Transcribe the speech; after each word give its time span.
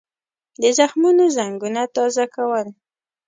د 0.61 0.63
زخمونو 0.77 1.23
زنګونه 1.37 1.81
تازه 1.95 2.25
کول. 2.35 2.67